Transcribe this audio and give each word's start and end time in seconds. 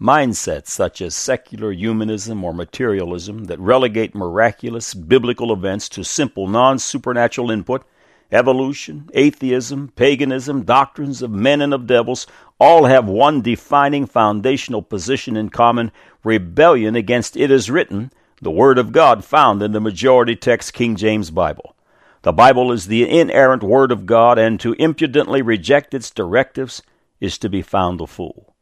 Mindsets 0.00 0.70
such 0.70 1.00
as 1.00 1.14
secular 1.14 1.70
humanism 1.70 2.42
or 2.42 2.52
materialism 2.52 3.44
that 3.44 3.60
relegate 3.60 4.12
miraculous 4.12 4.92
biblical 4.92 5.52
events 5.52 5.88
to 5.90 6.02
simple 6.02 6.48
non 6.48 6.80
supernatural 6.80 7.50
input, 7.50 7.84
evolution, 8.32 9.08
atheism, 9.14 9.92
paganism, 9.94 10.64
doctrines 10.64 11.22
of 11.22 11.30
men 11.30 11.60
and 11.60 11.72
of 11.72 11.86
devils, 11.86 12.26
all 12.58 12.86
have 12.86 13.06
one 13.06 13.40
defining 13.40 14.04
foundational 14.04 14.82
position 14.82 15.36
in 15.36 15.48
common 15.48 15.92
rebellion 16.24 16.96
against 16.96 17.36
it 17.36 17.52
is 17.52 17.70
written, 17.70 18.10
the 18.42 18.50
Word 18.50 18.78
of 18.78 18.90
God 18.90 19.24
found 19.24 19.62
in 19.62 19.70
the 19.70 19.80
majority 19.80 20.34
text 20.34 20.72
King 20.72 20.96
James 20.96 21.30
Bible. 21.30 21.76
The 22.22 22.32
Bible 22.32 22.72
is 22.72 22.86
the 22.86 23.08
inerrant 23.08 23.62
Word 23.62 23.92
of 23.92 24.06
God, 24.06 24.38
and 24.38 24.58
to 24.58 24.72
impudently 24.72 25.40
reject 25.40 25.94
its 25.94 26.10
directives 26.10 26.82
is 27.20 27.38
to 27.38 27.48
be 27.48 27.62
found 27.62 28.00
a 28.00 28.08
fool. 28.08 28.53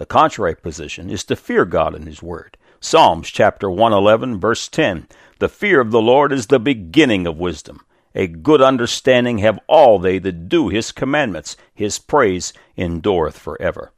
The 0.00 0.06
contrary 0.06 0.56
position 0.56 1.10
is 1.10 1.24
to 1.24 1.36
fear 1.36 1.66
God 1.66 1.94
and 1.94 2.06
His 2.06 2.22
Word. 2.22 2.56
Psalms 2.80 3.28
chapter 3.28 3.70
111, 3.70 4.40
verse 4.40 4.66
10 4.66 5.06
The 5.40 5.48
fear 5.50 5.78
of 5.78 5.90
the 5.90 6.00
Lord 6.00 6.32
is 6.32 6.46
the 6.46 6.58
beginning 6.58 7.26
of 7.26 7.36
wisdom. 7.36 7.84
A 8.14 8.26
good 8.26 8.62
understanding 8.62 9.40
have 9.40 9.60
all 9.66 9.98
they 9.98 10.18
that 10.20 10.48
do 10.48 10.70
His 10.70 10.90
commandments. 10.90 11.54
His 11.74 11.98
praise 11.98 12.54
endureth 12.78 13.38
forever. 13.38 13.92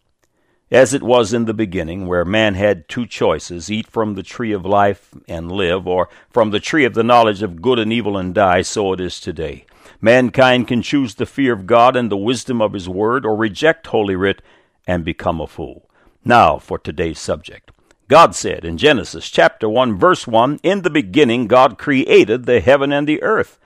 As 0.73 0.93
it 0.93 1.05
was 1.05 1.33
in 1.33 1.45
the 1.45 1.55
beginning, 1.55 2.09
where 2.09 2.25
man 2.25 2.55
had 2.55 2.89
two 2.89 3.07
choices 3.07 3.71
eat 3.71 3.87
from 3.87 4.15
the 4.15 4.25
tree 4.25 4.51
of 4.51 4.67
life 4.67 5.15
and 5.29 5.53
live, 5.53 5.87
or 5.87 6.09
from 6.31 6.51
the 6.51 6.59
tree 6.59 6.85
of 6.85 6.95
the 6.95 7.05
knowledge 7.05 7.45
of 7.45 7.63
good 7.63 7.79
and 7.79 7.93
evil 7.93 8.19
and 8.19 8.35
die, 8.35 8.63
so 8.63 8.93
it 8.93 9.01
is 9.01 9.21
today. 9.21 9.67
Mankind 10.01 10.67
can 10.67 10.83
choose 10.83 11.15
the 11.15 11.27
fear 11.27 11.53
of 11.53 11.69
God 11.69 11.95
and 11.95 12.11
the 12.11 12.17
wisdom 12.17 12.61
of 12.61 12.73
His 12.73 12.89
Word, 12.89 13.25
or 13.25 13.37
reject 13.37 13.87
Holy 13.87 14.17
Writ 14.17 14.43
and 14.85 15.05
become 15.05 15.41
a 15.41 15.47
fool. 15.47 15.89
Now 16.25 16.59
for 16.59 16.79
today's 16.79 17.19
subject. 17.19 17.73
God 18.07 18.37
said 18.37 18.65
in 18.65 18.79
Genesis 18.79 19.29
chapter 19.29 19.69
1 19.69 19.99
verse 19.99 20.25
1, 20.25 20.61
In 20.63 20.83
the 20.83 20.91
beginning 20.91 21.49
God 21.49 21.79
created 21.79 22.47
the 22.47 22.61
heaven 22.61 22.93
and 22.93 23.09
the 23.09 23.21
earth. 23.23 23.59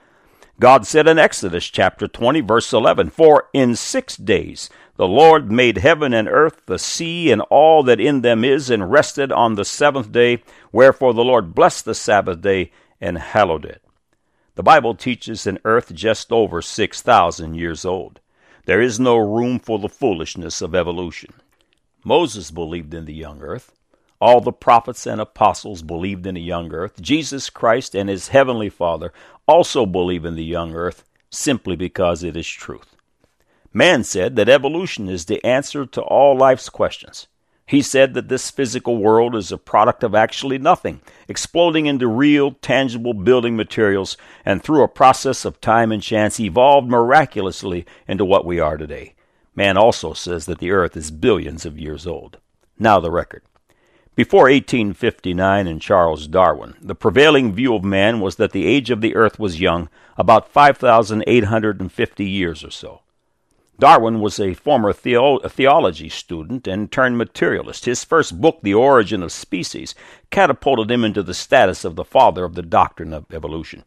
God 0.59 0.87
said 0.87 1.07
in 1.07 1.19
Exodus 1.19 1.67
chapter 1.67 2.09
20 2.09 2.41
verse 2.41 2.73
11, 2.73 3.11
For 3.11 3.51
in 3.53 3.77
six 3.77 4.17
days 4.17 4.71
the 4.97 5.07
Lord 5.07 5.53
made 5.53 5.79
heaven 5.79 6.15
and 6.15 6.29
earth, 6.29 6.63
the 6.65 6.79
sea, 6.79 7.31
and 7.31 7.43
all 7.43 7.83
that 7.83 8.01
in 8.01 8.23
them 8.23 8.43
is, 8.43 8.71
and 8.71 8.91
rested 8.91 9.31
on 9.31 9.57
the 9.57 9.65
seventh 9.65 10.11
day. 10.11 10.43
Wherefore 10.73 11.13
the 11.13 11.25
Lord 11.25 11.55
blessed 11.55 11.85
the 11.85 11.95
Sabbath 11.95 12.41
day 12.41 12.73
and 13.03 13.19
hallowed 13.19 13.67
it. 13.67 13.83
The 14.55 14.63
Bible 14.63 14.95
teaches 14.95 15.47
an 15.47 15.59
earth 15.67 15.93
just 15.93 16.33
over 16.33 16.63
6,000 16.63 17.55
years 17.55 17.85
old. 17.85 18.21
There 18.65 18.81
is 18.81 18.99
no 18.99 19.19
room 19.19 19.59
for 19.59 19.79
the 19.79 19.91
foolishness 19.91 20.63
of 20.63 20.75
evolution. 20.75 21.35
Moses 22.07 22.53
believed 22.53 22.95
in 22.95 23.05
the 23.05 23.13
young 23.13 23.43
earth. 23.43 23.73
All 24.21 24.41
the 24.41 24.53
prophets 24.53 25.09
and 25.09 25.21
apostles 25.21 25.83
believed 25.83 26.25
in 26.25 26.37
the 26.37 26.41
young 26.41 26.73
earth. 26.73 27.03
Jesus 27.03 27.51
Christ 27.51 27.97
and 27.97 28.09
his 28.09 28.29
heavenly 28.29 28.69
Father 28.69 29.13
also 29.49 29.85
believe 29.85 30.25
in 30.25 30.37
the 30.37 30.45
young 30.45 30.73
earth 30.73 31.05
simply 31.31 31.75
because 31.75 32.23
it 32.23 32.37
is 32.37 32.47
truth. 32.47 32.95
Man 33.73 34.05
said 34.05 34.37
that 34.37 34.49
evolution 34.49 35.09
is 35.09 35.25
the 35.25 35.45
answer 35.45 35.85
to 35.85 36.01
all 36.01 36.39
life's 36.39 36.69
questions. 36.69 37.27
He 37.67 37.83
said 37.83 38.15
that 38.15 38.29
this 38.29 38.53
physical 38.53 38.99
world 38.99 39.35
is 39.35 39.51
a 39.51 39.59
product 39.59 40.05
of 40.05 40.15
actually 40.15 40.59
nothing, 40.59 41.01
exploding 41.27 41.87
into 41.87 42.07
real, 42.07 42.53
tangible 42.53 43.15
building 43.15 43.57
materials, 43.57 44.17
and 44.45 44.63
through 44.63 44.85
a 44.85 44.89
process 44.89 45.45
of 45.45 45.61
time 45.61 45.91
and 45.91 46.01
chance 46.01 46.39
evolved 46.39 46.89
miraculously 46.89 47.85
into 48.07 48.25
what 48.25 48.47
we 48.47 48.61
are 48.61 48.77
today. 48.77 49.16
Man 49.57 49.79
also 49.79 50.13
says 50.13 50.45
that 50.47 50.59
the 50.59 50.71
earth 50.71 50.97
is 50.97 51.11
billions 51.11 51.65
of 51.65 51.79
years 51.79 52.07
old. 52.07 52.39
Now 52.79 53.01
the 53.01 53.11
record. 53.11 53.43
Before 54.15 54.45
1859 54.45 55.67
and 55.67 55.81
Charles 55.81 56.27
Darwin, 56.27 56.75
the 56.81 56.95
prevailing 56.95 57.53
view 57.53 57.75
of 57.75 57.85
man 57.85 58.21
was 58.21 58.37
that 58.37 58.53
the 58.53 58.67
age 58.67 58.91
of 58.91 59.01
the 59.01 59.17
earth 59.17 59.39
was 59.39 59.61
young, 59.61 59.89
about 60.17 60.51
5,850 60.51 62.25
years 62.25 62.65
or 62.65 62.71
so. 62.71 63.01
Darwin 63.79 64.21
was 64.21 64.41
a 64.41 64.55
former 64.55 64.95
theo- 64.95 65.39
theology 65.41 66.09
student 66.09 66.67
and 66.67 66.91
turned 66.91 67.19
materialist. 67.19 67.85
His 67.85 68.05
first 68.05 68.41
book, 68.41 68.61
The 68.63 68.73
Origin 68.73 69.23
of 69.23 69.33
Species, 69.33 69.95
catapulted 70.31 70.91
him 70.91 71.05
into 71.05 71.23
the 71.23 71.35
status 71.35 71.85
of 71.85 71.95
the 71.95 72.05
father 72.05 72.45
of 72.45 72.55
the 72.55 72.63
doctrine 72.63 73.13
of 73.13 73.27
evolution. 73.31 73.85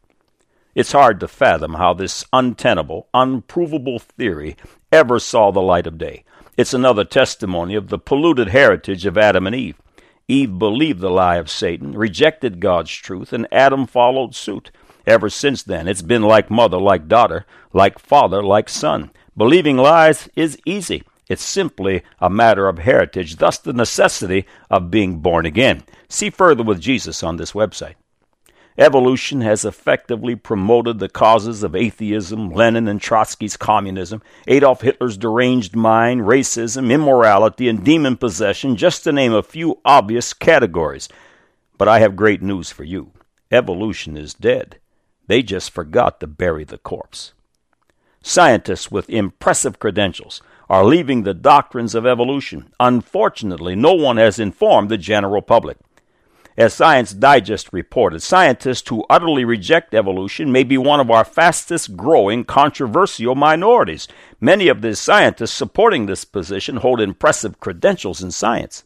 It's 0.75 0.91
hard 0.91 1.19
to 1.19 1.28
fathom 1.28 1.74
how 1.74 1.94
this 1.94 2.24
untenable, 2.31 3.07
unprovable 3.13 4.00
theory 4.00 4.56
ever 4.91 5.19
saw 5.19 5.52
the 5.52 5.62
light 5.62 5.88
of 5.88 5.97
day. 5.97 6.24
It's 6.57 6.74
another 6.74 7.03
testimony 7.03 7.74
of 7.75 7.88
the 7.88 7.97
polluted 7.97 8.50
heritage 8.50 9.06
of 9.06 9.18
Adam 9.18 9.47
and 9.47 9.56
Eve. 9.56 9.81
Eve 10.28 10.59
believed 10.59 11.00
the 11.00 11.09
lie 11.09 11.38
of 11.38 11.50
Satan, 11.50 11.94
rejected 11.94 12.59
God's 12.59 12.91
truth, 12.91 13.34
and 13.34 13.47
Adam 13.52 13.88
followed 13.88 14.35
suit. 14.35 14.69
Ever 15.07 15.30
since 15.30 15.63
then, 15.63 15.88
it's 15.88 16.03
been 16.03 16.22
like 16.22 16.52
mother, 16.52 16.78
like 16.78 17.07
daughter, 17.07 17.47
like 17.74 17.97
father, 17.97 18.44
like 18.44 18.69
son. 18.69 19.09
Believing 19.36 19.78
lies 19.78 20.30
is 20.36 20.59
easy. 20.66 21.01
It's 21.28 21.44
simply 21.44 22.03
a 22.19 22.30
matter 22.30 22.68
of 22.68 22.80
heritage, 22.80 23.38
thus 23.38 23.57
the 23.57 23.74
necessity 23.74 24.46
of 24.69 24.91
being 24.91 25.18
born 25.19 25.47
again. 25.47 25.84
See 26.09 26.30
further 26.30 26.63
with 26.63 26.80
Jesus 26.80 27.24
on 27.24 27.38
this 27.38 27.53
website. 27.53 27.96
Evolution 28.80 29.42
has 29.42 29.66
effectively 29.66 30.38
promoted 30.38 31.00
the 31.00 31.10
causes 31.10 31.64
of 31.64 31.76
atheism, 31.76 32.50
Lenin 32.50 32.88
and 32.88 33.02
Trotsky's 33.02 33.58
communism, 33.58 34.22
Adolf 34.48 34.80
Hitler's 34.80 35.18
deranged 35.18 35.76
mind, 35.76 36.22
racism, 36.22 36.90
immorality, 36.90 37.68
and 37.68 37.84
demon 37.84 38.16
possession, 38.16 38.78
just 38.78 39.04
to 39.04 39.12
name 39.12 39.34
a 39.34 39.44
few 39.44 39.82
obvious 39.84 40.34
categories. 40.34 41.10
But 41.78 41.90
I 41.90 42.00
have 42.00 42.16
great 42.16 42.42
news 42.42 42.72
for 42.72 42.86
you. 42.86 43.12
Evolution 43.52 44.16
is 44.16 44.34
dead. 44.34 44.78
They 45.28 45.44
just 45.44 45.72
forgot 45.72 46.22
to 46.22 46.28
bury 46.28 46.64
the 46.64 46.78
corpse. 46.78 47.34
Scientists 48.24 48.90
with 48.90 49.10
impressive 49.10 49.80
credentials 49.80 50.42
are 50.70 50.86
leaving 50.86 51.24
the 51.24 51.34
doctrines 51.34 51.96
of 51.96 52.06
evolution. 52.06 52.72
Unfortunately, 52.80 53.76
no 53.76 53.92
one 53.92 54.16
has 54.16 54.40
informed 54.40 54.88
the 54.88 54.98
general 54.98 55.42
public. 55.42 55.78
As 56.59 56.74
Science 56.74 57.14
Digest 57.14 57.70
reported, 57.72 58.22
scientists 58.22 58.90
who 58.90 59.06
utterly 59.09 59.46
reject 59.46 59.94
evolution 59.94 60.52
may 60.52 60.66
be 60.66 60.78
one 60.78 61.00
of 61.00 61.09
our 61.09 61.24
fastest 61.24 61.96
growing 61.96 62.44
controversial 62.44 63.34
minorities. 63.34 64.09
Many 64.42 64.68
of 64.68 64.81
the 64.81 64.94
scientists 64.98 65.53
supporting 65.53 66.06
this 66.06 66.25
position 66.25 66.75
hold 66.75 67.00
impressive 67.00 67.62
credentials 67.62 68.22
in 68.22 68.31
science. 68.31 68.84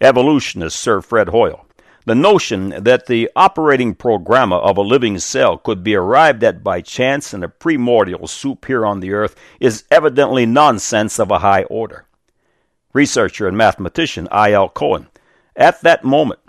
Evolutionist 0.00 0.78
Sir 0.78 1.00
Fred 1.00 1.30
Hoyle. 1.30 1.66
The 2.04 2.14
notion 2.14 2.68
that 2.84 3.06
the 3.06 3.28
operating 3.34 3.96
programma 3.96 4.58
of 4.58 4.76
a 4.76 4.82
living 4.82 5.18
cell 5.18 5.58
could 5.58 5.82
be 5.82 5.96
arrived 5.96 6.44
at 6.44 6.62
by 6.62 6.82
chance 6.82 7.34
in 7.34 7.42
a 7.42 7.48
primordial 7.48 8.28
soup 8.28 8.66
here 8.66 8.86
on 8.86 9.00
the 9.00 9.12
earth 9.12 9.34
is 9.58 9.82
evidently 9.90 10.46
nonsense 10.46 11.18
of 11.18 11.32
a 11.32 11.40
high 11.40 11.64
order. 11.64 12.06
Researcher 12.92 13.48
and 13.48 13.58
mathematician 13.58 14.28
I.L. 14.30 14.68
Cohen. 14.68 15.08
At 15.56 15.82
that 15.82 16.04
moment, 16.04 16.39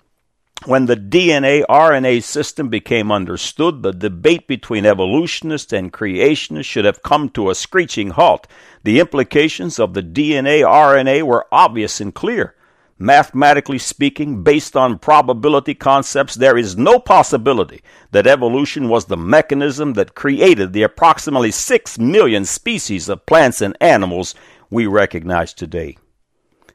when 0.65 0.85
the 0.85 0.95
DNA 0.95 1.65
RNA 1.67 2.21
system 2.23 2.69
became 2.69 3.11
understood, 3.11 3.81
the 3.81 3.91
debate 3.91 4.47
between 4.47 4.85
evolutionists 4.85 5.73
and 5.73 5.91
creationists 5.91 6.65
should 6.65 6.85
have 6.85 7.01
come 7.01 7.29
to 7.29 7.49
a 7.49 7.55
screeching 7.55 8.11
halt. 8.11 8.47
The 8.83 8.99
implications 8.99 9.79
of 9.79 9.93
the 9.93 10.03
DNA 10.03 10.61
RNA 10.61 11.23
were 11.23 11.47
obvious 11.51 11.99
and 11.99 12.13
clear. 12.13 12.55
Mathematically 12.99 13.79
speaking, 13.79 14.43
based 14.43 14.75
on 14.75 14.99
probability 14.99 15.73
concepts, 15.73 16.35
there 16.35 16.55
is 16.55 16.77
no 16.77 16.99
possibility 16.99 17.81
that 18.11 18.27
evolution 18.27 18.87
was 18.87 19.05
the 19.05 19.17
mechanism 19.17 19.93
that 19.93 20.13
created 20.13 20.73
the 20.73 20.83
approximately 20.83 21.49
6 21.49 21.97
million 21.97 22.45
species 22.45 23.09
of 23.09 23.25
plants 23.25 23.61
and 23.61 23.75
animals 23.81 24.35
we 24.69 24.85
recognize 24.85 25.51
today. 25.51 25.97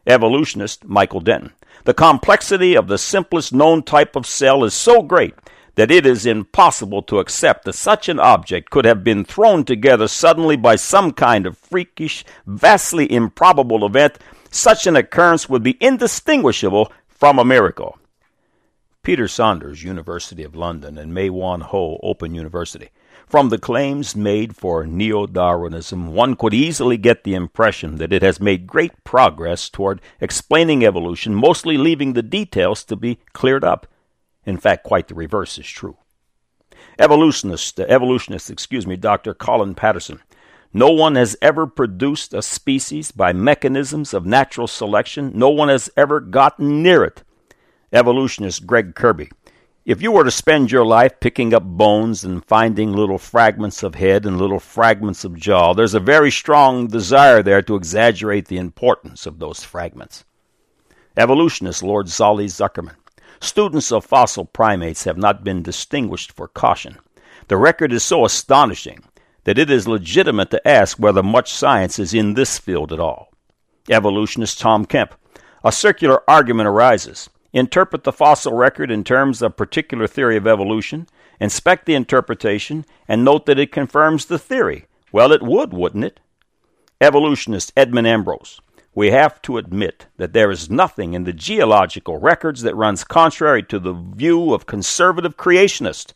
Evolutionist 0.04 0.84
Michael 0.84 1.20
Denton. 1.20 1.52
The 1.86 1.94
complexity 1.94 2.76
of 2.76 2.88
the 2.88 2.98
simplest 2.98 3.52
known 3.52 3.84
type 3.84 4.16
of 4.16 4.26
cell 4.26 4.64
is 4.64 4.74
so 4.74 5.02
great 5.02 5.36
that 5.76 5.88
it 5.88 6.04
is 6.04 6.26
impossible 6.26 7.00
to 7.02 7.20
accept 7.20 7.64
that 7.64 7.74
such 7.74 8.08
an 8.08 8.18
object 8.18 8.70
could 8.70 8.84
have 8.84 9.04
been 9.04 9.24
thrown 9.24 9.64
together 9.64 10.08
suddenly 10.08 10.56
by 10.56 10.74
some 10.74 11.12
kind 11.12 11.46
of 11.46 11.56
freakish, 11.56 12.24
vastly 12.44 13.10
improbable 13.12 13.86
event. 13.86 14.18
Such 14.50 14.88
an 14.88 14.96
occurrence 14.96 15.48
would 15.48 15.62
be 15.62 15.76
indistinguishable 15.80 16.90
from 17.06 17.38
a 17.38 17.44
miracle. 17.44 17.96
Peter 19.04 19.28
Saunders, 19.28 19.84
University 19.84 20.42
of 20.42 20.56
London, 20.56 20.98
and 20.98 21.14
Mae 21.14 21.30
Wan 21.30 21.60
Ho, 21.60 22.00
Open 22.02 22.34
University. 22.34 22.88
From 23.26 23.48
the 23.48 23.58
claims 23.58 24.14
made 24.14 24.54
for 24.54 24.86
neo 24.86 25.26
Darwinism, 25.26 26.14
one 26.14 26.36
could 26.36 26.54
easily 26.54 26.96
get 26.96 27.24
the 27.24 27.34
impression 27.34 27.96
that 27.96 28.12
it 28.12 28.22
has 28.22 28.40
made 28.40 28.68
great 28.68 29.02
progress 29.02 29.68
toward 29.68 30.00
explaining 30.20 30.84
evolution, 30.84 31.34
mostly 31.34 31.76
leaving 31.76 32.12
the 32.12 32.22
details 32.22 32.84
to 32.84 32.94
be 32.94 33.18
cleared 33.32 33.64
up. 33.64 33.88
In 34.44 34.58
fact, 34.58 34.84
quite 34.84 35.08
the 35.08 35.16
reverse 35.16 35.58
is 35.58 35.66
true. 35.66 35.96
Evolutionist, 37.00 37.80
evolutionist, 37.80 38.48
excuse 38.48 38.86
me, 38.86 38.94
Dr. 38.94 39.34
Colin 39.34 39.74
Patterson. 39.74 40.20
No 40.72 40.90
one 40.90 41.16
has 41.16 41.36
ever 41.42 41.66
produced 41.66 42.32
a 42.32 42.42
species 42.42 43.10
by 43.10 43.32
mechanisms 43.32 44.14
of 44.14 44.24
natural 44.24 44.68
selection. 44.68 45.32
No 45.34 45.50
one 45.50 45.68
has 45.68 45.90
ever 45.96 46.20
gotten 46.20 46.80
near 46.80 47.02
it. 47.02 47.24
Evolutionist 47.92 48.68
Greg 48.68 48.94
Kirby. 48.94 49.30
If 49.86 50.02
you 50.02 50.10
were 50.10 50.24
to 50.24 50.32
spend 50.32 50.72
your 50.72 50.84
life 50.84 51.20
picking 51.20 51.54
up 51.54 51.62
bones 51.62 52.24
and 52.24 52.44
finding 52.44 52.92
little 52.92 53.18
fragments 53.18 53.84
of 53.84 53.94
head 53.94 54.26
and 54.26 54.36
little 54.36 54.58
fragments 54.58 55.22
of 55.22 55.38
jaw, 55.38 55.74
there's 55.74 55.94
a 55.94 56.00
very 56.00 56.32
strong 56.32 56.88
desire 56.88 57.40
there 57.40 57.62
to 57.62 57.76
exaggerate 57.76 58.48
the 58.48 58.56
importance 58.56 59.26
of 59.26 59.38
those 59.38 59.62
fragments. 59.62 60.24
Evolutionist 61.16 61.84
Lord 61.84 62.08
Solly 62.08 62.46
Zuckerman. 62.46 62.96
Students 63.38 63.92
of 63.92 64.04
fossil 64.04 64.44
primates 64.44 65.04
have 65.04 65.18
not 65.18 65.44
been 65.44 65.62
distinguished 65.62 66.32
for 66.32 66.48
caution. 66.48 66.98
The 67.46 67.56
record 67.56 67.92
is 67.92 68.02
so 68.02 68.24
astonishing 68.24 69.04
that 69.44 69.56
it 69.56 69.70
is 69.70 69.86
legitimate 69.86 70.50
to 70.50 70.66
ask 70.66 70.98
whether 70.98 71.22
much 71.22 71.54
science 71.54 72.00
is 72.00 72.12
in 72.12 72.34
this 72.34 72.58
field 72.58 72.92
at 72.92 72.98
all. 72.98 73.32
Evolutionist 73.88 74.58
Tom 74.58 74.84
Kemp. 74.84 75.14
A 75.62 75.70
circular 75.70 76.28
argument 76.28 76.66
arises. 76.66 77.30
Interpret 77.56 78.04
the 78.04 78.12
fossil 78.12 78.52
record 78.52 78.90
in 78.90 79.02
terms 79.02 79.40
of 79.40 79.56
particular 79.56 80.06
theory 80.06 80.36
of 80.36 80.46
evolution, 80.46 81.08
inspect 81.40 81.86
the 81.86 81.94
interpretation, 81.94 82.84
and 83.08 83.24
note 83.24 83.46
that 83.46 83.58
it 83.58 83.72
confirms 83.72 84.26
the 84.26 84.38
theory. 84.38 84.84
Well, 85.10 85.32
it 85.32 85.42
would, 85.42 85.72
wouldn't 85.72 86.04
it? 86.04 86.20
Evolutionist 87.00 87.72
Edmund 87.74 88.06
Ambrose. 88.06 88.60
We 88.94 89.10
have 89.10 89.40
to 89.40 89.56
admit 89.56 90.04
that 90.18 90.34
there 90.34 90.50
is 90.50 90.68
nothing 90.68 91.14
in 91.14 91.24
the 91.24 91.32
geological 91.32 92.18
records 92.18 92.60
that 92.60 92.76
runs 92.76 93.04
contrary 93.04 93.62
to 93.62 93.78
the 93.78 93.94
view 93.94 94.52
of 94.52 94.66
conservative 94.66 95.38
creationists. 95.38 96.12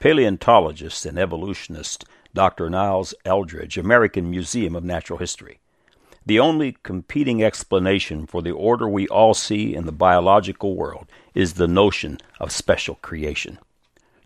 Paleontologist 0.00 1.06
and 1.06 1.18
evolutionist 1.18 2.04
Dr. 2.34 2.68
Niles 2.68 3.14
Eldredge, 3.24 3.78
American 3.78 4.28
Museum 4.28 4.76
of 4.76 4.84
Natural 4.84 5.18
History. 5.18 5.61
The 6.24 6.38
only 6.38 6.76
competing 6.84 7.42
explanation 7.42 8.26
for 8.26 8.42
the 8.42 8.52
order 8.52 8.88
we 8.88 9.08
all 9.08 9.34
see 9.34 9.74
in 9.74 9.86
the 9.86 9.92
biological 9.92 10.76
world 10.76 11.06
is 11.34 11.54
the 11.54 11.66
notion 11.66 12.18
of 12.38 12.52
special 12.52 12.94
creation. 12.96 13.58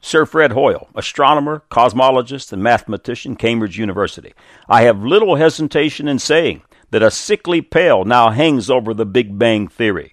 Sir 0.02 0.26
Fred 0.26 0.52
Hoyle, 0.52 0.88
astronomer, 0.94 1.62
cosmologist, 1.70 2.52
and 2.52 2.62
mathematician, 2.62 3.34
Cambridge 3.34 3.78
University. 3.78 4.34
I 4.69 4.82
have 4.82 5.02
little 5.02 5.37
hesitation 5.37 6.06
in 6.06 6.19
saying 6.19 6.62
that 6.90 7.02
a 7.02 7.10
sickly 7.10 7.62
pale 7.62 8.04
now 8.04 8.31
hangs 8.31 8.69
over 8.69 8.93
the 8.93 9.06
Big 9.06 9.38
Bang 9.38 9.66
Theory. 9.66 10.12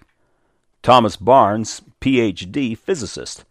Thomas 0.82 1.16
Barnes, 1.16 1.82
PhD, 2.00 2.76
physicist. 2.76 3.44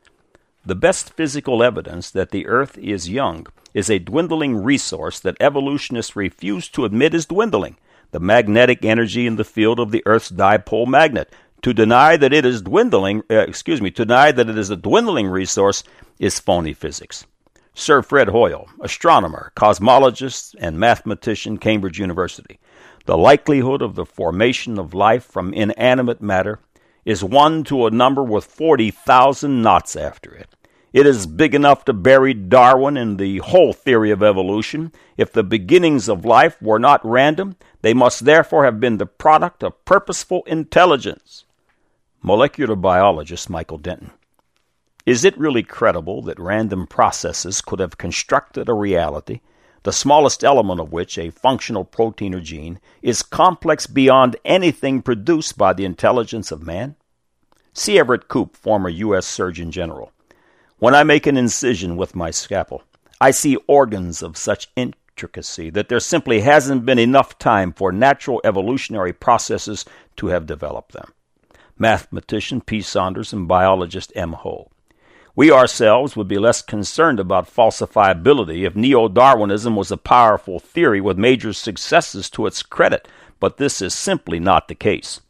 The 0.65 0.75
best 0.75 1.13
physical 1.13 1.62
evidence 1.62 2.09
that 2.09 2.31
the 2.31 2.47
Earth 2.47 2.77
is 2.80 3.09
young 3.09 3.45
is 3.74 3.89
a 3.89 4.00
dwindling 4.00 4.56
resource 4.56 5.19
that 5.19 5.38
evolutionists 5.39 6.15
refuse 6.15 6.68
to 6.69 6.85
admit 6.85 7.13
is 7.13 7.25
dwindling 7.27 7.77
the 8.13 8.19
magnetic 8.19 8.86
energy 8.86 9.25
in 9.25 9.36
the 9.36 9.44
field 9.44 9.80
of 9.80 9.92
the 9.92 10.04
Earth's 10.06 10.31
dipole 10.31 10.88
magnet. 10.88 11.33
To 11.63 11.74
deny 11.74 12.15
that 12.15 12.31
it 12.31 12.45
is 12.45 12.62
dwindling, 12.62 13.24
uh, 13.30 13.39
excuse 13.39 13.81
me, 13.81 13.89
to 13.92 14.06
deny 14.06 14.31
that 14.31 14.50
it 14.50 14.57
is 14.57 14.69
a 14.69 14.75
dwindling 14.75 15.27
resource 15.27 15.83
is 16.19 16.39
phony 16.39 16.74
physics. 16.74 17.25
Sir 17.74 18.04
Fred 18.04 18.30
Hoyle, 18.30 18.68
astronomer, 18.81 19.51
cosmologist, 19.56 20.56
and 20.60 20.80
mathematician, 20.80 21.57
Cambridge 21.57 22.00
University. 22.00 22.60
The 23.06 23.18
likelihood 23.18 23.81
of 23.81 23.95
the 23.95 24.06
formation 24.06 24.77
of 24.77 24.94
life 24.94 25.24
from 25.24 25.54
inanimate 25.54 26.21
matter 26.21 26.59
is 27.06 27.24
1 27.24 27.63
to 27.66 27.88
a 27.88 27.92
number 27.92 28.21
with 28.21 28.45
40,000 28.45 29.62
knots 29.62 29.95
after 29.95 30.36
it. 30.36 30.50
It 30.94 31.07
is 31.07 31.25
big 31.25 31.56
enough 31.56 31.86
to 31.86 31.94
bury 31.94 32.36
Darwin 32.36 32.98
and 32.98 33.18
the 33.18 33.40
whole 33.40 33.74
theory 33.74 34.12
of 34.12 34.22
evolution. 34.22 34.92
If 35.18 35.31
the 35.31 35.44
beginnings 35.44 36.07
of 36.07 36.24
life 36.24 36.62
were 36.62 36.78
not 36.78 37.04
random, 37.04 37.56
they 37.81 37.95
must 37.95 38.25
therefore 38.25 38.63
have 38.63 38.80
been 38.80 39.00
the 39.00 39.07
product 39.07 39.63
of 39.63 39.84
purposeful 39.86 40.44
intelligence. 40.45 41.45
Molecular 42.22 42.75
biologist 42.75 43.50
Michael 43.50 43.80
Denton. 43.80 44.12
Is 45.04 45.25
it 45.25 45.38
really 45.38 45.63
credible 45.63 46.22
that 46.22 46.40
random 46.40 46.86
processes 46.86 47.60
could 47.60 47.80
have 47.80 47.98
constructed 47.98 48.69
a 48.69 48.74
reality, 48.74 49.42
the 49.81 49.92
smallest 49.92 50.44
element 50.44 50.80
of 50.80 50.94
which, 50.94 51.18
a 51.18 51.31
functional 51.31 51.84
protein 51.84 52.36
or 52.36 52.40
gene, 52.40 52.80
is 53.01 53.24
complex 53.24 53.88
beyond 53.88 54.38
anything 54.45 55.01
produced 55.01 55.57
by 55.57 55.74
the 55.74 55.86
intelligence 55.86 56.51
of 56.51 56.62
man? 56.62 56.95
C. 57.74 57.98
Everett 57.98 58.28
Koop, 58.28 58.56
former 58.56 58.90
U.S. 58.90 59.25
Surgeon 59.25 59.72
General. 59.72 60.12
When 60.83 60.94
I 60.94 61.06
make 61.06 61.27
an 61.27 61.38
incision 61.38 61.95
with 61.95 62.13
my 62.13 62.30
scalpel, 62.30 62.83
I 63.21 63.31
see 63.31 63.56
organs 63.68 64.21
of 64.21 64.35
such 64.35 64.68
intricacy 64.75 65.69
that 65.69 65.88
there 65.88 66.01
simply 66.01 66.41
hasn't 66.41 66.85
been 66.85 67.00
enough 67.00 67.39
time 67.39 67.71
for 67.71 67.94
natural 67.94 68.41
evolutionary 68.44 69.13
processes 69.13 69.85
to 70.18 70.27
have 70.27 70.45
developed 70.45 70.91
them. 70.91 71.13
Mathematician 71.77 72.59
P. 72.59 72.81
Saunders 72.81 73.31
and 73.31 73.47
biologist 73.47 74.12
M. 74.13 74.33
Ho. 74.33 74.71
We 75.38 75.50
ourselves 75.50 76.18
would 76.18 76.27
be 76.27 76.38
less 76.38 76.62
concerned 76.62 77.18
about 77.18 77.50
falsifiability 77.50 78.68
if 78.68 78.75
neo 78.75 79.07
Darwinism 79.07 79.77
was 79.77 79.89
a 79.89 79.95
powerful 79.95 80.59
theory 80.59 81.00
with 81.00 81.18
major 81.18 81.53
successes 81.53 82.30
to 82.31 82.45
its 82.45 82.62
credit, 82.62 83.07
but 83.39 83.56
this 83.56 83.81
is 83.81 83.94
simply 83.94 84.38
not 84.38 84.68
the 84.68 84.75
case. 84.75 85.21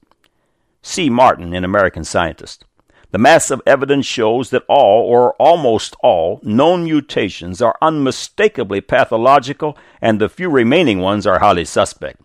C. 0.81 1.11
Martin, 1.11 1.53
an 1.53 1.63
American 1.63 2.03
scientist. 2.03 2.65
The 3.13 3.19
mass 3.19 3.51
of 3.51 3.61
evidence 3.67 4.07
shows 4.07 4.49
that 4.49 4.65
all, 4.67 5.03
or 5.03 5.33
almost 5.33 5.95
all, 6.01 6.39
known 6.41 6.85
mutations 6.85 7.61
are 7.61 7.77
unmistakably 7.79 8.81
pathological, 8.81 9.77
and 10.01 10.19
the 10.19 10.27
few 10.27 10.49
remaining 10.49 10.97
ones 10.97 11.27
are 11.27 11.37
highly 11.37 11.65
suspect. 11.65 12.19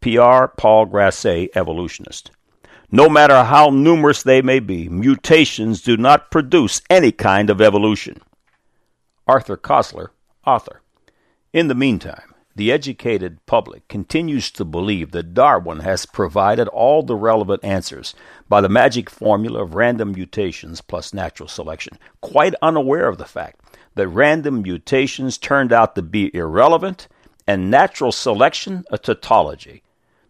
Pierre 0.00 0.48
Paul 0.56 0.86
Grassé, 0.86 1.50
evolutionist. 1.54 2.30
No 2.90 3.10
matter 3.10 3.44
how 3.44 3.68
numerous 3.68 4.22
they 4.22 4.40
may 4.40 4.58
be, 4.58 4.88
mutations 4.88 5.82
do 5.82 5.98
not 5.98 6.30
produce 6.30 6.80
any 6.88 7.12
kind 7.12 7.50
of 7.50 7.60
evolution. 7.60 8.22
Arthur 9.26 9.58
Koestler, 9.58 10.08
author. 10.46 10.80
In 11.52 11.68
the 11.68 11.74
meantime, 11.74 12.29
the 12.60 12.70
educated 12.70 13.38
public 13.46 13.88
continues 13.88 14.50
to 14.50 14.66
believe 14.66 15.12
that 15.12 15.32
Darwin 15.32 15.80
has 15.80 16.04
provided 16.04 16.68
all 16.68 17.02
the 17.02 17.16
relevant 17.16 17.64
answers 17.64 18.14
by 18.50 18.60
the 18.60 18.68
magic 18.68 19.08
formula 19.08 19.62
of 19.62 19.74
random 19.74 20.12
mutations 20.12 20.82
plus 20.82 21.14
natural 21.14 21.48
selection, 21.48 21.96
quite 22.20 22.54
unaware 22.60 23.08
of 23.08 23.16
the 23.16 23.24
fact 23.24 23.60
that 23.94 24.08
random 24.08 24.60
mutations 24.60 25.38
turned 25.38 25.72
out 25.72 25.94
to 25.94 26.02
be 26.02 26.30
irrelevant 26.34 27.08
and 27.46 27.70
natural 27.70 28.12
selection 28.12 28.84
a 28.90 28.98
tautology. 28.98 29.82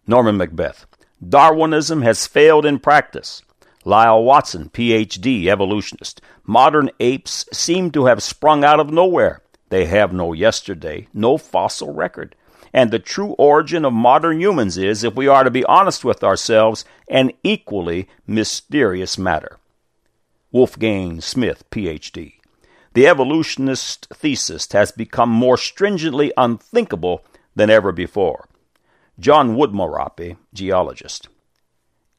Norman 0.06 0.36
Macbeth. 0.36 0.86
Darwinism 1.28 2.02
has 2.02 2.28
failed 2.28 2.64
in 2.64 2.78
practice. 2.78 3.42
Lyall 3.84 4.22
Watson, 4.22 4.68
PhD, 4.68 5.46
evolutionist. 5.46 6.20
Modern 6.44 6.90
apes 7.00 7.46
seem 7.52 7.90
to 7.90 8.04
have 8.04 8.22
sprung 8.22 8.62
out 8.62 8.78
of 8.78 8.92
nowhere. 8.92 9.42
They 9.70 9.86
have 9.86 10.12
no 10.12 10.32
yesterday, 10.32 11.08
no 11.14 11.38
fossil 11.38 11.94
record. 11.94 12.36
And 12.72 12.90
the 12.90 12.98
true 12.98 13.32
origin 13.38 13.84
of 13.84 13.92
modern 13.92 14.40
humans 14.40 14.76
is, 14.76 15.02
if 15.02 15.14
we 15.14 15.26
are 15.26 15.42
to 15.42 15.50
be 15.50 15.64
honest 15.64 16.04
with 16.04 16.22
ourselves, 16.22 16.84
an 17.08 17.32
equally 17.42 18.08
mysterious 18.26 19.16
matter. 19.18 19.58
Wolfgang 20.52 21.20
Smith, 21.20 21.64
PhD. 21.70 22.34
The 22.92 23.06
evolutionist 23.06 24.08
thesis 24.12 24.70
has 24.72 24.90
become 24.90 25.30
more 25.30 25.56
stringently 25.56 26.32
unthinkable 26.36 27.24
than 27.54 27.70
ever 27.70 27.92
before. 27.92 28.48
John 29.18 29.56
Woodmorappe, 29.56 30.36
geologist. 30.52 31.28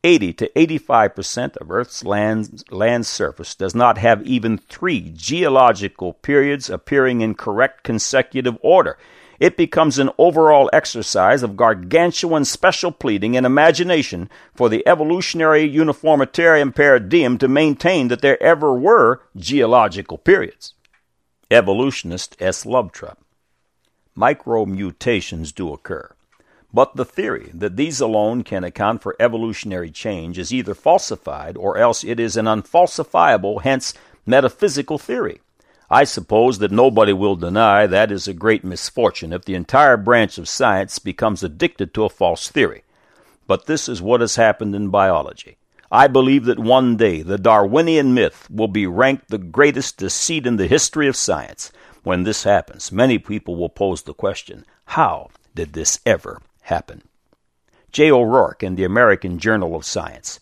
80 0.04 0.34
to 0.34 0.60
85 0.60 1.16
percent 1.16 1.58
of 1.58 1.72
Earth's 1.72 2.04
land, 2.04 2.64
land 2.72 3.06
surface 3.06 3.56
does 3.56 3.76
not 3.76 3.98
have 3.98 4.26
even 4.26 4.58
three 4.58 5.12
geological 5.16 6.14
periods 6.14 6.70
appearing 6.70 7.22
in 7.22 7.36
correct 7.36 7.84
consecutive 7.84 8.58
order. 8.62 8.98
It 9.40 9.58
becomes 9.58 9.98
an 9.98 10.12
overall 10.20 10.70
exercise 10.72 11.42
of 11.42 11.58
gargantuan 11.58 12.46
special 12.46 12.92
pleading 12.92 13.36
and 13.36 13.44
imagination 13.44 14.30
for 14.54 14.70
the 14.70 14.88
evolutionary 14.88 15.64
uniformitarian 15.64 16.72
paradigm 16.72 17.40
to 17.40 17.48
maintain 17.48 18.10
that 18.10 18.22
there 18.22 18.42
ever 18.42 18.72
were 18.74 19.24
geological 19.36 20.20
periods. 20.20 20.76
Evolutionist 21.50 22.38
S. 22.40 22.66
Løvtrup. 22.66 23.18
Micromutations 24.16 25.54
do 25.54 25.74
occur. 25.74 26.14
But 26.74 26.96
the 26.96 27.04
theory 27.04 27.52
that 27.54 27.76
these 27.76 28.00
alone 28.00 28.44
can 28.44 28.64
account 28.64 29.02
for 29.02 29.18
evolutionary 29.20 29.92
change 29.92 30.38
is 30.38 30.54
either 30.54 30.74
falsified 30.74 31.58
or 31.58 31.78
else 31.78 32.04
it 32.04 32.18
is 32.18 32.38
an 32.38 32.46
unfalsifiable, 32.46 33.64
hence 33.64 33.94
metaphysical 34.26 34.98
theory. 34.98 35.42
I 35.90 36.06
suppose 36.06 36.60
that 36.60 36.72
nobody 36.72 37.12
will 37.12 37.36
deny 37.36 37.88
that 37.88 38.10
is 38.10 38.26
a 38.26 38.34
great 38.34 38.64
misfortune 38.64 39.34
if 39.34 39.44
the 39.44 39.56
entire 39.56 39.98
branch 39.98 40.38
of 40.38 40.48
science 40.48 40.98
becomes 40.98 41.44
addicted 41.44 41.94
to 41.94 42.06
a 42.06 42.10
false 42.10 42.50
theory. 42.50 42.84
But 43.48 43.66
this 43.66 43.90
is 43.90 44.02
what 44.02 44.22
has 44.22 44.38
happened 44.38 44.74
in 44.74 44.88
biology. 44.88 45.58
I 45.92 46.08
believe 46.08 46.46
that 46.46 46.58
one 46.58 46.96
day 46.96 47.22
the 47.22 47.38
Darwinian 47.38 48.14
myth 48.14 48.50
will 48.50 48.70
be 48.70 48.88
ranked 48.88 49.28
the 49.28 49.38
greatest 49.38 49.98
deceit 49.98 50.48
in 50.48 50.56
the 50.56 50.68
history 50.68 51.10
of 51.10 51.18
science. 51.18 51.74
When 52.04 52.24
this 52.24 52.44
happens, 52.44 52.94
many 52.94 53.20
people 53.20 53.58
will 53.58 53.68
pose 53.68 54.04
the 54.04 54.14
question 54.14 54.66
How 54.86 55.32
did 55.54 55.74
this 55.74 56.00
ever 56.06 56.40
happen? 56.72 57.04
J. 57.92 58.10
O'Rourke 58.10 58.64
in 58.64 58.76
the 58.76 58.86
American 58.86 59.38
Journal 59.38 59.76
of 59.76 59.84
Science. 59.84 60.40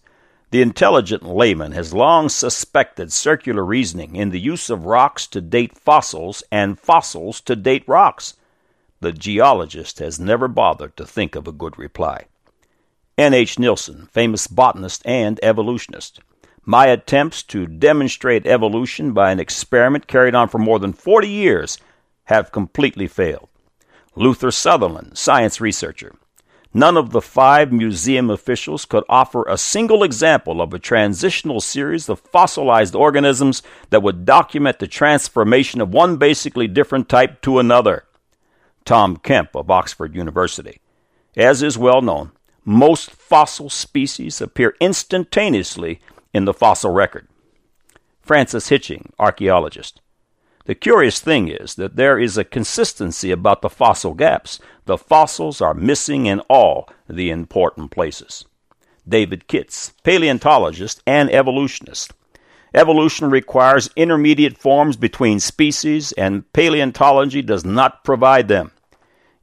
The 0.52 0.62
intelligent 0.62 1.24
layman 1.24 1.72
has 1.72 1.94
long 1.94 2.30
suspected 2.30 3.12
circular 3.12 3.66
reasoning 3.66 4.16
in 4.16 4.30
the 4.30 4.40
use 4.40 4.70
of 4.70 4.86
rocks 4.86 5.26
to 5.28 5.42
date 5.42 5.76
fossils 5.76 6.44
and 6.52 6.80
fossils 6.80 7.42
to 7.42 7.56
date 7.56 7.84
rocks. 7.88 8.36
The 9.00 9.12
geologist 9.12 10.00
has 10.00 10.20
never 10.20 10.48
bothered 10.48 10.96
to 10.98 11.06
think 11.06 11.36
of 11.36 11.48
a 11.48 11.52
good 11.52 11.78
reply. 11.80 12.26
N. 13.18 13.34
H. 13.34 13.58
Nilsson, 13.58 14.08
famous 14.12 14.48
botanist 14.48 15.02
and 15.06 15.40
evolutionist. 15.44 16.20
My 16.64 16.88
attempts 16.88 17.42
to 17.44 17.66
demonstrate 17.66 18.46
evolution 18.46 19.12
by 19.12 19.32
an 19.32 19.40
experiment 19.40 20.06
carried 20.08 20.36
on 20.36 20.48
for 20.48 20.60
more 20.60 20.78
than 20.78 20.94
40 20.94 21.28
years 21.28 21.80
have 22.26 22.52
completely 22.52 23.08
failed. 23.08 23.49
Luther 24.20 24.52
Sunderland, 24.52 25.18
science 25.18 25.62
researcher. 25.62 26.14
None 26.74 26.98
of 26.98 27.12
the 27.12 27.22
five 27.22 27.72
museum 27.72 28.30
officials 28.30 28.84
could 28.84 29.06
offer 29.08 29.46
a 29.46 29.58
single 29.58 30.04
example 30.04 30.62
of 30.62 30.74
a 30.74 30.78
transitional 30.78 31.62
series 31.62 32.10
of 32.10 32.20
fossilized 32.20 32.96
organisms 32.96 33.64
that 33.92 34.04
would 34.04 34.26
document 34.26 34.80
the 34.80 34.88
transformation 34.88 35.80
of 35.80 35.94
one 35.94 36.18
basically 36.18 36.68
different 36.68 37.08
type 37.08 37.42
to 37.44 37.60
another. 37.60 38.04
Tom 38.84 39.16
Kemp 39.16 39.56
of 39.56 39.72
Oxford 39.72 40.14
University. 40.14 40.82
As 41.38 41.64
is 41.64 41.78
well 41.78 42.02
known, 42.02 42.34
most 42.66 43.12
fossil 43.12 43.70
species 43.70 44.42
appear 44.42 44.76
instantaneously 44.82 46.02
in 46.34 46.44
the 46.44 46.54
fossil 46.54 46.92
record. 46.92 47.30
Francis 48.22 48.68
Hitching, 48.68 49.14
archaeologist. 49.18 50.02
The 50.70 50.76
curious 50.76 51.20
thing 51.20 51.48
is 51.48 51.74
that 51.78 51.96
there 51.96 52.20
is 52.20 52.38
a 52.38 52.44
consistency 52.44 53.32
about 53.32 53.64
the 53.64 53.72
fossil 53.72 54.14
gaps. 54.14 54.60
The 54.86 55.00
fossils 55.00 55.62
are 55.62 55.74
missing 55.74 56.28
in 56.28 56.42
all 56.42 56.88
the 57.10 57.32
important 57.32 57.90
places. 57.90 58.46
David 59.08 59.48
Kitts, 59.48 59.94
paleontologist 60.04 61.02
and 61.08 61.28
evolutionist. 61.32 62.14
Evolution 62.72 63.32
requires 63.32 63.90
intermediate 63.96 64.60
forms 64.60 64.96
between 64.96 65.40
species, 65.40 66.12
and 66.12 66.44
paleontology 66.54 67.42
does 67.42 67.66
not 67.66 68.04
provide 68.04 68.48
them. 68.48 68.70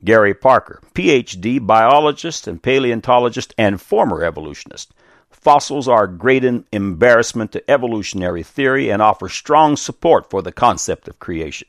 Gary 0.05 0.33
Parker, 0.33 0.81
PhD, 0.95 1.59
biologist 1.67 2.47
and 2.47 2.63
paleontologist, 2.63 3.53
and 3.59 3.81
former 3.81 4.23
evolutionist. 4.23 4.95
Fossils 5.41 5.87
are 5.87 6.05
a 6.05 6.13
great 6.13 6.45
embarrassment 6.73 7.53
to 7.53 7.71
evolutionary 7.71 8.43
theory 8.43 8.91
and 8.91 9.01
offer 9.01 9.29
strong 9.29 9.77
support 9.77 10.29
for 10.29 10.43
the 10.43 10.51
concept 10.51 11.07
of 11.07 11.21
creation. 11.21 11.69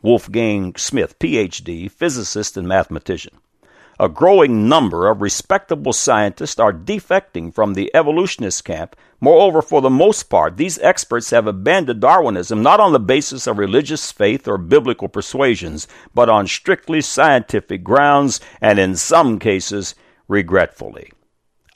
Wolfgang 0.00 0.76
Smith, 0.76 1.18
PhD, 1.18 1.90
physicist 1.90 2.56
and 2.56 2.68
mathematician. 2.68 3.38
A 3.98 4.08
growing 4.08 4.68
number 4.68 5.08
of 5.08 5.22
respectable 5.22 5.92
scientists 5.92 6.58
are 6.60 6.72
defecting 6.72 7.54
from 7.54 7.74
the 7.74 7.90
evolutionist 7.94 8.64
camp. 8.64 8.96
Moreover, 9.20 9.62
for 9.62 9.80
the 9.80 9.90
most 9.90 10.24
part, 10.24 10.56
these 10.56 10.78
experts 10.80 11.30
have 11.30 11.46
abandoned 11.46 12.00
Darwinism 12.00 12.62
not 12.62 12.80
on 12.80 12.92
the 12.92 13.00
basis 13.00 13.46
of 13.46 13.58
religious 13.58 14.12
faith 14.12 14.46
or 14.46 14.58
biblical 14.58 15.08
persuasions, 15.08 15.88
but 16.12 16.28
on 16.28 16.46
strictly 16.46 17.00
scientific 17.00 17.82
grounds, 17.82 18.40
and 18.60 18.78
in 18.78 18.94
some 18.94 19.38
cases, 19.38 19.94
regretfully. 20.28 21.10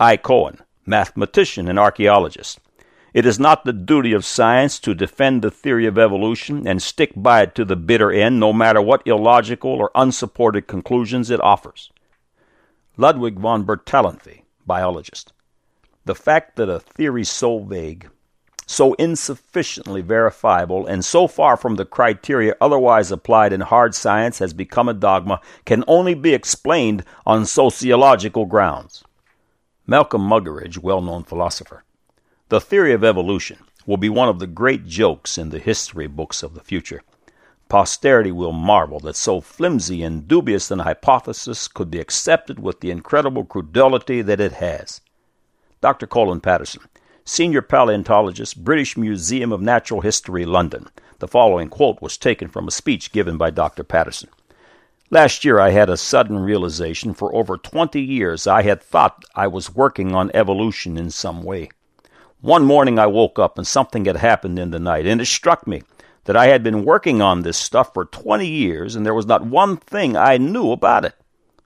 I. 0.00 0.16
Cohen, 0.16 0.58
mathematician 0.88 1.68
and 1.68 1.78
archaeologist. 1.78 2.58
It 3.14 3.24
is 3.24 3.38
not 3.38 3.64
the 3.64 3.72
duty 3.72 4.12
of 4.12 4.24
science 4.24 4.78
to 4.80 4.94
defend 4.94 5.42
the 5.42 5.50
theory 5.50 5.86
of 5.86 5.98
evolution 5.98 6.66
and 6.66 6.82
stick 6.82 7.12
by 7.16 7.42
it 7.42 7.54
to 7.54 7.64
the 7.64 7.76
bitter 7.76 8.12
end, 8.12 8.38
no 8.38 8.52
matter 8.52 8.82
what 8.82 9.06
illogical 9.06 9.70
or 9.70 9.90
unsupported 9.94 10.66
conclusions 10.66 11.30
it 11.30 11.40
offers. 11.40 11.90
Ludwig 12.96 13.38
von 13.38 13.64
Bertalanffy, 13.64 14.42
biologist. 14.66 15.32
The 16.04 16.14
fact 16.14 16.56
that 16.56 16.68
a 16.68 16.80
theory 16.80 17.24
so 17.24 17.60
vague, 17.60 18.10
so 18.66 18.92
insufficiently 18.94 20.02
verifiable, 20.02 20.86
and 20.86 21.04
so 21.04 21.26
far 21.26 21.56
from 21.56 21.76
the 21.76 21.86
criteria 21.86 22.54
otherwise 22.60 23.10
applied 23.10 23.52
in 23.52 23.62
hard 23.62 23.94
science 23.94 24.38
has 24.38 24.52
become 24.52 24.88
a 24.88 24.94
dogma 24.94 25.40
can 25.64 25.82
only 25.88 26.14
be 26.14 26.34
explained 26.34 27.04
on 27.24 27.46
sociological 27.46 28.44
grounds. 28.44 29.02
Malcolm 29.90 30.20
Muggeridge, 30.20 30.76
well 30.76 31.00
known 31.00 31.24
philosopher. 31.24 31.82
The 32.50 32.60
theory 32.60 32.92
of 32.92 33.02
evolution 33.02 33.56
will 33.86 33.96
be 33.96 34.10
one 34.10 34.28
of 34.28 34.38
the 34.38 34.46
great 34.46 34.86
jokes 34.86 35.38
in 35.38 35.48
the 35.48 35.58
history 35.58 36.06
books 36.06 36.42
of 36.42 36.52
the 36.52 36.60
future. 36.60 37.00
Posterity 37.70 38.30
will 38.30 38.52
marvel 38.52 39.00
that 39.00 39.16
so 39.16 39.40
flimsy 39.40 40.02
and 40.02 40.28
dubious 40.28 40.70
an 40.70 40.80
hypothesis 40.80 41.68
could 41.68 41.90
be 41.90 42.00
accepted 42.00 42.58
with 42.58 42.80
the 42.80 42.90
incredible 42.90 43.46
credulity 43.46 44.20
that 44.20 44.40
it 44.40 44.52
has. 44.52 45.00
Dr. 45.80 46.06
Colin 46.06 46.42
Patterson, 46.42 46.82
Senior 47.24 47.62
Paleontologist, 47.62 48.62
British 48.62 48.94
Museum 48.94 49.52
of 49.52 49.62
Natural 49.62 50.02
History, 50.02 50.44
London. 50.44 50.88
The 51.18 51.28
following 51.28 51.70
quote 51.70 52.02
was 52.02 52.18
taken 52.18 52.48
from 52.48 52.68
a 52.68 52.72
speech 52.72 53.10
given 53.10 53.38
by 53.38 53.48
Dr. 53.48 53.84
Patterson. 53.84 54.28
Last 55.10 55.42
year, 55.44 55.58
I 55.58 55.70
had 55.70 55.88
a 55.88 55.96
sudden 55.96 56.38
realization. 56.38 57.14
For 57.14 57.34
over 57.34 57.56
20 57.56 58.00
years, 58.00 58.46
I 58.46 58.62
had 58.62 58.82
thought 58.82 59.24
I 59.34 59.46
was 59.46 59.74
working 59.74 60.14
on 60.14 60.30
evolution 60.34 60.98
in 60.98 61.10
some 61.10 61.42
way. 61.42 61.70
One 62.42 62.64
morning, 62.64 62.98
I 62.98 63.06
woke 63.06 63.38
up 63.38 63.56
and 63.56 63.66
something 63.66 64.04
had 64.04 64.18
happened 64.18 64.58
in 64.58 64.70
the 64.70 64.78
night, 64.78 65.06
and 65.06 65.20
it 65.20 65.26
struck 65.26 65.66
me 65.66 65.82
that 66.28 66.36
I 66.36 66.48
had 66.48 66.62
been 66.62 66.84
working 66.84 67.22
on 67.22 67.40
this 67.40 67.56
stuff 67.56 67.94
for 67.94 68.04
20 68.04 68.46
years 68.46 68.94
and 68.94 69.06
there 69.06 69.14
was 69.14 69.24
not 69.24 69.46
one 69.46 69.78
thing 69.78 70.14
I 70.14 70.36
knew 70.36 70.72
about 70.72 71.06
it. 71.06 71.14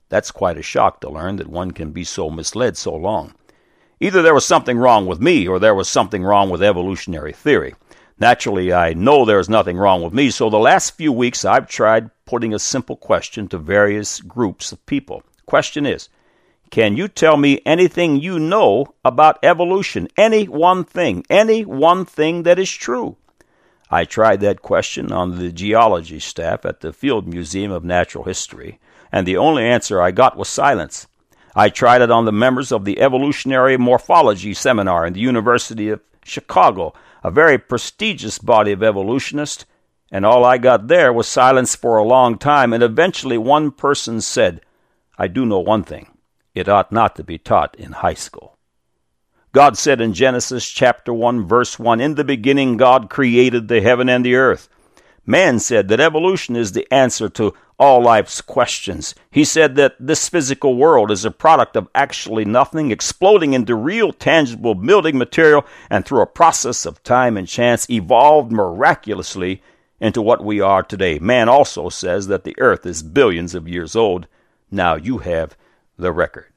That's 0.09 0.31
quite 0.31 0.57
a 0.57 0.63
shock 0.63 1.01
to 1.01 1.11
learn 1.11 1.35
that 1.37 1.49
one 1.49 1.73
can 1.73 1.91
be 1.91 2.05
so 2.05 2.31
misled 2.31 2.77
so 2.77 2.95
long. 2.95 3.35
Either 3.99 4.23
there 4.23 4.35
was 4.35 4.47
something 4.47 4.79
wrong 4.79 5.07
with 5.07 5.21
me 5.21 5.49
or 5.49 5.59
there 5.59 5.75
was 5.75 5.89
something 5.89 6.23
wrong 6.23 6.49
with 6.49 6.63
evolutionary 6.63 7.33
theory. 7.33 7.75
Naturally, 8.23 8.73
I 8.73 8.93
know 8.93 9.25
there 9.25 9.41
is 9.41 9.49
nothing 9.49 9.77
wrong 9.77 10.01
with 10.01 10.13
me, 10.13 10.31
so 10.31 10.49
the 10.49 10.57
last 10.57 10.91
few 10.97 11.11
weeks 11.11 11.45
I've 11.45 11.67
tried 11.67 12.09
putting 12.25 12.55
a 12.55 12.59
simple 12.61 12.95
question 12.95 13.49
to 13.49 13.59
various 13.59 14.21
groups 14.21 14.71
of 14.71 14.87
people. 14.87 15.25
Question 15.47 15.87
is, 15.87 16.09
can 16.71 16.97
you 16.97 17.09
tell 17.09 17.37
me 17.37 17.61
anything 17.67 18.15
you 18.15 18.39
know 18.39 18.95
about 19.05 19.41
evolution? 19.43 20.07
Any 20.17 20.45
one 20.45 20.85
thing, 20.85 21.25
any 21.29 21.65
one 21.65 22.05
thing 22.05 22.45
that 22.45 22.61
is 22.61 22.71
true? 22.71 23.17
I 23.91 24.05
tried 24.05 24.39
that 24.43 24.63
question 24.63 25.11
on 25.11 25.41
the 25.41 25.51
geology 25.51 26.21
staff 26.21 26.65
at 26.65 26.79
the 26.79 26.93
Field 26.93 27.27
Museum 27.27 27.73
of 27.73 27.83
Natural 27.83 28.23
History, 28.23 28.79
and 29.11 29.27
the 29.27 29.37
only 29.37 29.65
answer 29.65 30.01
I 30.01 30.13
got 30.13 30.37
was 30.37 30.49
silence. 30.49 31.09
I 31.57 31.71
tried 31.71 32.03
it 32.03 32.13
on 32.13 32.25
the 32.25 32.31
members 32.31 32.71
of 32.71 32.85
the 32.85 33.01
Evolutionary 33.01 33.77
Morphology 33.77 34.55
Seminar 34.55 35.09
in 35.09 35.13
the 35.13 35.19
University 35.19 35.89
of 35.89 36.01
Chicago, 36.25 36.95
a 37.23 37.31
very 37.31 37.59
prestigious 37.59 38.39
body 38.39 38.73
of 38.73 38.83
evolutionists, 38.83 39.65
and 40.11 40.27
all 40.27 40.45
I 40.45 40.59
got 40.59 40.89
there 40.89 41.13
was 41.13 41.29
silence 41.29 41.75
for 41.75 41.97
a 41.97 42.05
long 42.05 42.39
time, 42.39 42.73
and 42.73 42.83
eventually 42.83 43.39
one 43.39 43.71
person 43.71 44.21
said, 44.21 44.61
I 45.17 45.29
do 45.29 45.47
know 45.47 45.61
one 45.61 45.85
thing. 45.85 46.19
It 46.55 46.69
ought 46.69 46.93
not 46.93 47.17
to 47.17 47.25
be 47.25 47.39
taught 47.39 47.75
in 47.77 47.93
high 47.93 48.15
school. 48.15 48.59
God 49.53 49.77
said 49.77 50.01
in 50.01 50.15
Genesis 50.15 50.69
chapter 50.69 51.13
1 51.13 51.47
verse 51.47 51.79
1, 51.79 52.01
In 52.01 52.15
the 52.15 52.25
beginning 52.25 52.77
God 52.77 53.11
created 53.11 53.69
the 53.69 53.81
heaven 53.81 54.09
and 54.09 54.25
the 54.25 54.35
earth. 54.35 54.69
Man 55.25 55.59
said 55.59 55.89
that 55.89 56.01
evolution 56.01 56.57
is 56.57 56.73
the 56.73 56.91
answer 56.93 57.29
to 57.31 57.55
all 57.79 58.03
life's 58.03 58.41
questions. 58.41 59.15
He 59.31 59.45
said 59.45 59.75
that 59.77 59.97
this 59.99 60.29
physical 60.29 60.77
world 60.77 61.11
is 61.11 61.25
a 61.25 61.31
product 61.31 61.77
of 61.77 61.89
actually 61.95 62.45
nothing 62.45 62.91
exploding 62.91 63.55
into 63.55 63.75
real 63.75 64.13
tangible 64.13 64.75
building 64.75 65.19
material 65.19 65.67
and 65.91 66.05
through 66.05 66.21
a 66.21 66.27
process 66.27 66.87
of 66.87 67.03
time 67.03 67.37
and 67.37 67.49
chance 67.49 67.89
evolved 67.91 68.53
miraculously 68.53 69.63
into 70.01 70.21
what 70.21 70.45
we 70.45 70.61
are 70.61 70.83
today. 70.83 71.19
Man 71.19 71.49
also 71.49 71.89
says 71.89 72.27
that 72.27 72.45
the 72.45 72.55
earth 72.59 72.85
is 72.87 73.03
billions 73.03 73.55
of 73.55 73.69
years 73.69 73.97
old. 73.97 74.27
Now 74.71 74.97
you 74.97 75.19
have 75.19 75.57
the 75.97 76.13
record. 76.13 76.52